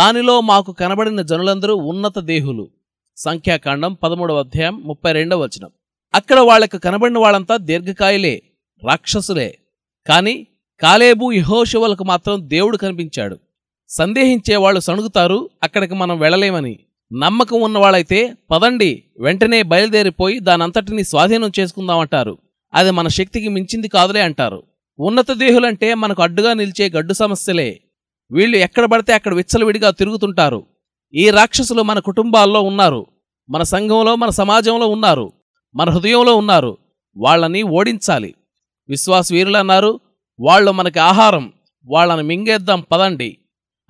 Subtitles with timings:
[0.00, 2.68] దానిలో మాకు కనబడిన జనులందరూ ఉన్నత దేహులు.
[3.16, 5.70] సంఖ్యాకాండం పదమూడవ అధ్యాయం ముప్పై రెండవ వచనం.
[6.14, 8.42] అక్కడ వాళ్ళకు కనబడిన వాళ్ళంతా దీర్ఘకాయులే
[8.84, 9.58] రాక్షసులే.
[10.08, 10.46] కాని
[10.80, 13.38] కాలేబు యహోశివులకు మాత్రం దేవుడు కనిపించాడు.
[13.88, 16.78] సందేహించే వాళ్ళు సణుగుతారు అక్కడికి మనం వెళ్ళలేమని.
[17.12, 22.38] నమ్మకం ఉన్నవాళ్ళైతే పదండి వెంటనే బయలుదేరిపోయి దానంతటిని స్వాధీనం చేసుకుందామంటారు.
[22.74, 24.62] అది మన శక్తికి మించింది కాదులే అంటారు.
[24.98, 27.80] ఉన్నత దేహులంటే మనకు అడ్డుగా నిలిచే గడ్డు సమస్యలే.
[28.32, 30.66] వీళ్ళు ఎక్కడ పడితే అక్కడ విచ్చలవిడిగా తిరుగుతుంటారు.
[31.14, 33.06] ఈ రాక్షసులు మన కుటుంబాల్లో ఉన్నారు.
[33.50, 35.32] మన సంఘంలో మన సమాజంలో ఉన్నారు.
[35.74, 36.78] మన హృదయంలో ఉన్నారు.
[37.16, 38.34] వాళ్ళని ఓడించాలి.
[38.88, 40.00] విశ్వాస వీరులు అన్నారు
[40.40, 41.52] వాళ్ళు మనకి ఆహారం.
[41.84, 43.38] వాళ్ళని మింగేద్దాం పదండి.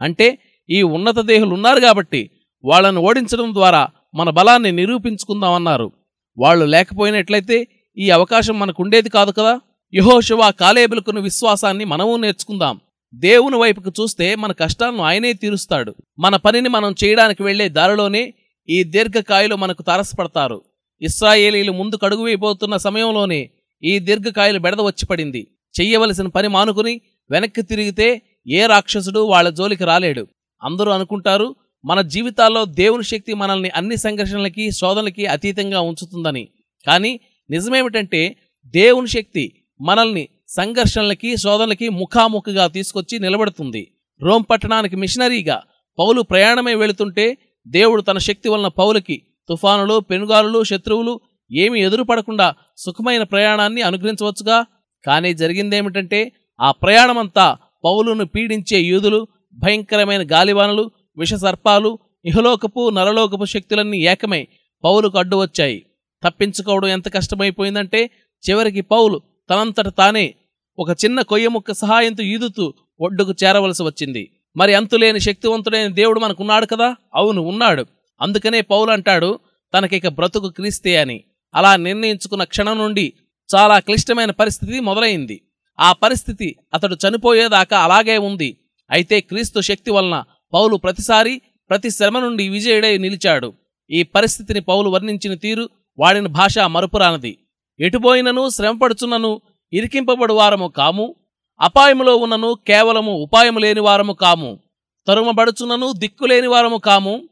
[0.00, 0.38] అంటే
[0.70, 2.30] ఈ ఉన్నత దేహులు ఉన్నారు కాబట్టి
[2.64, 5.92] వాళ్ళని ఓడించడం ద్వారా మన బలాన్ని నిరూపించుకుందామన్నారు
[6.38, 9.60] వాళ్ళు లేకపోయినట్లయితే ఈ అవకాశం మనకుండేది కాదు కదా?
[9.94, 12.80] యహోశివా కాలేబులకున్న విశ్వాసాన్ని మనము నేర్చుకుందాం.
[13.14, 15.94] దేవుని వైపుకు చూస్తే మన కష్టాలను ఆయనే తీరుస్తాడు.
[16.18, 18.34] మన పనిని మనం చేయడానికి వెళ్ళే దారిలోనే
[18.68, 20.62] ఈ దీర్ఘకాయలు మనకు తారసపడతారు.
[21.02, 23.50] ఇస్రాయేలీలు ముందు కడుగు వేయబోతున్న సమయంలోనే
[23.82, 25.46] ఈ దీర్ఘకాయలు బెడద వచ్చి పడింది.
[25.80, 27.00] చెయ్యవలసిన పని మానుకుని
[27.30, 30.26] వెనక్కి తిరిగితే ఏ రాక్షసుడు వాళ్ళ జోలికి రాలేడు.
[30.62, 36.48] అందరూ అనుకుంటారు మన జీవితాల్లో దేవుని శక్తి మనల్ని అన్ని సంఘర్షణలకి శోధనలకి అతీతంగా ఉంచుతుందని.
[36.86, 43.82] కానీ నిజమేమిటంటే దేవుని శక్తి మనల్ని సంఘర్షణలకి శోధనలకి ముఖాముఖిగా తీసుకొచ్చి నిలబడుతుంది.
[44.22, 45.62] రోమ్ పట్టణానికి మిషనరీగా
[45.98, 51.20] పౌలు ప్రయాణమై వెళుతుంటే దేవుడు తన శక్తి వలన పౌలకి తుఫానులు పెనుగాలులు శత్రువులు
[51.52, 54.58] ఏమీ ఎదురుపడకుండా సుఖమైన ప్రయాణాన్ని అనుగ్రహించవచ్చుగా?
[55.06, 57.46] కానీ జరిగిందేమిటంటే ఆ ప్రయాణమంతా
[57.84, 59.20] పౌలును పీడించే యూదులు
[59.54, 64.42] భయంకరమైన గాలివానలు విషసర్పాలు ఇహలోకపు నరలోకపు శక్తులన్నీ ఏకమై
[64.84, 65.78] పౌలుకు అడ్డు వచ్చాయి
[66.24, 68.00] తప్పించుకోవడం ఎంత కష్టమైపోయిందంటే
[68.44, 69.16] చివరికి పౌలు
[69.50, 70.34] తనంతట తానే
[70.80, 74.30] ఒక చిన్న కొయ్య ముక్క సహాయంతో ఈదుతూ ఒడ్డుకు చేరవలసి వచ్చింది.
[74.56, 76.96] మరి అంతులేని శక్తివంతుడైన దేవుడు మనకున్నాడు కదా?
[77.14, 77.86] అవును ఉన్నాడు.
[78.20, 79.38] అందుకనే పౌలు అంటాడు
[79.74, 81.24] తనకిక బ్రతుకు క్రీస్తే అని.
[81.54, 83.12] అలా నిర్ణయించుకున్న క్షణం నుండి
[83.56, 85.40] చాలా క్లిష్టమైన పరిస్థితి మొదలైంది.
[85.80, 88.56] ఆ పరిస్థితి అతడు చనిపోయేదాకా అలాగే ఉంది.
[88.90, 93.52] అయితే క్రీస్తు శక్తి వలన పౌలు ప్రతిసారి ప్రతి శ్రమ నుండి విజయుడై నిలిచాడు.
[93.90, 95.68] ఈ పరిస్థితిని పౌలు వర్ణించిన తీరు
[95.98, 97.38] వాడిన భాష మరుపురానది.
[97.80, 99.40] ఎటుపోయినను శ్రమపడుచున్నను
[99.72, 101.14] ఇరికింపబడు వారము కాము.
[101.60, 104.58] అపాయములో ఉన్నను కేవలము ఉపాయము లేని వారము కాము.
[105.06, 107.22] తరుమబడుచునను దిక్కులేని వారము కాము.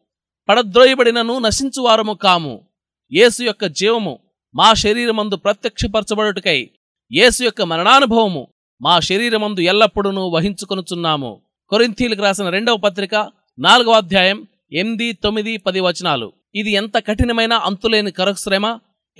[0.48, 2.60] పడద్రోయబడినను నశించు వారము కాము.
[3.12, 4.18] యేసు యొక్క జీవము
[4.54, 6.70] మా శరీరమందు ప్రత్యక్షపరచబడుటకై
[7.12, 8.46] యేసు యొక్క మరణానుభవము
[8.82, 11.40] మా శరీరమందు ఎల్లప్పుడూ వహించుకొనుచున్నాము.
[11.68, 13.14] కొరింథీలకు రాసిన రెండవ పత్రిక
[13.58, 16.32] నాలుగవ అధ్యాయం ఎనిమిది తొమ్మిది పది వచనాలు.
[16.54, 18.66] ఇది ఎంత కఠినమైన అంతులేని కరశ్రమ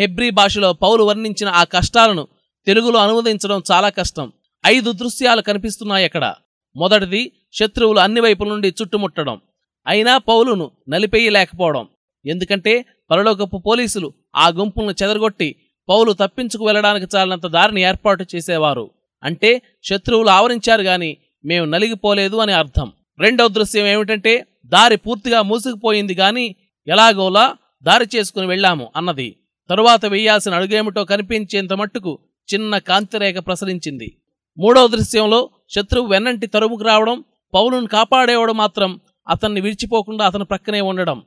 [0.01, 2.29] హెబ్రీ భాషలో పౌలు వర్ణించిన ఆ కష్టాలను
[2.69, 4.33] తెలుగులో అనువదించడం చాలా కష్టం.
[4.67, 6.35] ఐదు దృశ్యాలు కనిపిస్తున్నాయి అక్కడ.
[6.77, 9.41] మొదటిది శత్రువులు అన్ని వైపుల నుండి చుట్టుముట్టడం.
[9.87, 11.89] అయినా పౌలును నలిపేయలేకపోవడం.
[12.27, 15.57] ఎందుకంటే పరలోకపు పోలీసులు ఆ గుంపులను చెదరగొట్టి
[15.89, 18.91] పౌలు తప్పించుకు వెళ్ళడానికి చాలినంత దారిని ఏర్పాటు చేసేవారు.
[19.23, 22.93] అంటే శత్రువులు ఆవరించారు గాని మేము నలిగిపోలేదు అని అర్థం.
[23.21, 26.55] రెండవ దృశ్యం ఏమిటంటే దారి పూర్తిగా మూసుకుపోయింది గాని
[26.87, 29.37] ఎలాగోలా దారి చేసుకుని వెళ్ళాము అన్నది.
[29.71, 32.19] తరువాత వెయ్యాల్సిన అడుగేమిటో కనిపించేంత మట్టుకు
[32.55, 34.17] చిన్న కాంతిరేఖ ప్రసరించింది.
[34.59, 41.23] మూడవ దృశ్యంలో శత్రువు వెన్నంటి తరుముకు రావడం పౌలును కాపాడేవాడు మాత్రం అతన్ని విడిచిపోకుండా అతని ప్రక్కనే ఉండడం.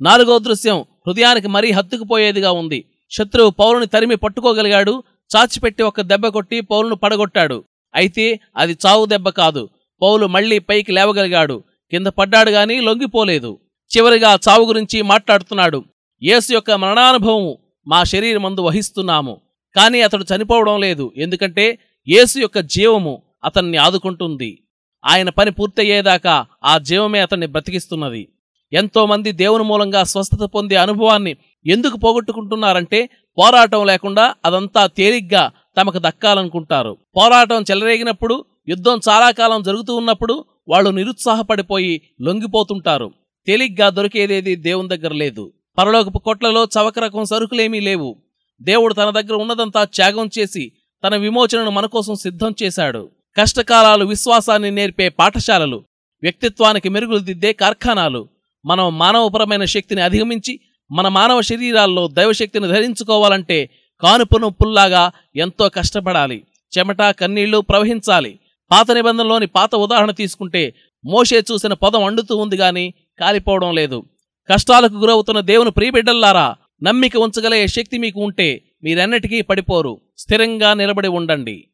[0.00, 2.84] నాలుగో దృశ్యం హృదయానికి మరీ హత్తుకుపోయేదిగా ఉంది.
[3.10, 5.02] శత్రువు పౌరుని తరిమి పట్టుకోగలిగాడు
[5.36, 7.64] చాచిపెట్టి ఒక దెబ్బ కొట్టి పౌలును పడగొట్టాడు.
[7.94, 9.68] అయితే అది చావు దెబ్బ కాదు.
[10.02, 11.62] పౌలు మళ్ళీ పైకి లేవగలిగాడు.
[11.90, 13.58] కింద పడ్డాడు గాని లొంగిపోలేదు.
[13.96, 15.84] చివరిగా చావు గురించి మాట్లాడుతున్నాడు.
[16.22, 19.40] యేసు యొక్క మరణానుభవము మా శరీరమందు వహిస్తున్నాము.
[19.76, 21.12] కానీ అతడు చనిపోవడం లేదు.
[21.16, 24.58] ఎందుకంటే యేసు యొక్క జీవము అతన్ని ఆదుకుంటుంది.
[25.06, 28.28] ఆయన పని పూర్తయ్యేదాకా ఆ జీవమే అతన్ని బ్రతికిస్తున్నది.
[28.72, 31.36] ఎంతోమంది దేవుని మూలంగా స్వస్థత పొందే అనుభవాన్ని
[31.66, 36.96] ఎందుకు పోగొట్టుకుంటున్నారంటే పోరాటం లేకుండా అదంతా తేలిగ్గా తమకు దక్కాలనుకుంటారు.
[37.16, 43.12] పోరాటం చెలరేగినప్పుడు యుద్ధం చాలా కాలం జరుగుతూ ఉన్నప్పుడు వాళ్ళు నిరుత్సాహపడిపోయి లొంగిపోతుంటారు.
[43.46, 45.52] తేలిగ్గా దొరికేదేది దేవుని దగ్గర లేదు.
[45.78, 48.16] పరలోకపు కొట్లలో చవక రకం సరుకులేమీ లేవు.
[48.64, 50.72] దేవుడు తన దగ్గర ఉన్నదంతా త్యాగం చేసి
[51.06, 53.10] తన విమోచనను మనకోసం సిద్ధం చేశాడు.
[53.36, 55.84] కష్టకాలాలు విశ్వాసాన్ని నేర్పే పాఠశాలలు
[56.22, 58.28] వ్యక్తిత్వానికి మెరుగులు దిద్దే కార్ఖానాలు
[58.66, 63.70] మనం మానవపరమైన శక్తిని అధిగమించి మన మానవ శరీరాల్లో దైవశక్తిని ధరించుకోవాలంటే
[64.00, 66.42] కానుపు నొప్పుల్లాగా ఎంతో కష్టపడాలి.
[66.78, 68.38] చెమట కన్నీళ్ళు ప్రవహించాలి.
[68.70, 70.74] పాత నిబంధనలోని పాత ఉదాహరణ తీసుకుంటే
[71.04, 74.04] మోషే చూసిన పదం అండుతూ ఉంది గాని కాలిపోవడం లేదు.
[74.50, 80.00] కష్టాలకు గురవుతున్న దేవుని ప్రియబిడ్డల్లారా నమ్మిక ఉంచగలిగే శక్తి మీకు ఉంటే మీరన్నిటికీ పడిపోరు.
[80.18, 81.64] స్థిరంగా నిలబడి ఉండండి.